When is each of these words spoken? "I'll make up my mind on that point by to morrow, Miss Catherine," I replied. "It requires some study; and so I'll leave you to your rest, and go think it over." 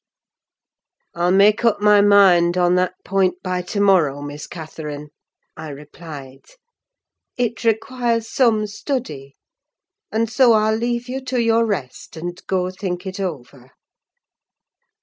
"I'll 1.13 1.29
make 1.31 1.63
up 1.63 1.79
my 1.79 2.01
mind 2.01 2.57
on 2.57 2.73
that 2.73 2.95
point 3.05 3.35
by 3.43 3.61
to 3.61 3.79
morrow, 3.79 4.23
Miss 4.23 4.47
Catherine," 4.47 5.11
I 5.55 5.69
replied. 5.69 6.41
"It 7.37 7.63
requires 7.63 8.27
some 8.27 8.65
study; 8.65 9.35
and 10.11 10.27
so 10.27 10.53
I'll 10.53 10.75
leave 10.75 11.07
you 11.07 11.23
to 11.25 11.39
your 11.39 11.67
rest, 11.67 12.17
and 12.17 12.41
go 12.47 12.71
think 12.71 13.05
it 13.05 13.19
over." 13.19 13.73